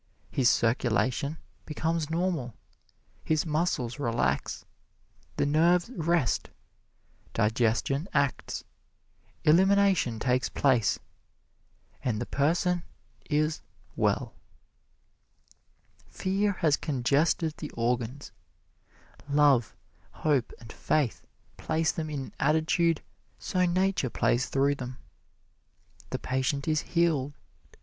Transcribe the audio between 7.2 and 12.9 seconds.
digestion acts, elimination takes place and the person